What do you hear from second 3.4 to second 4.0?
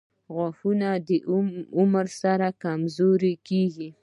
کیږي.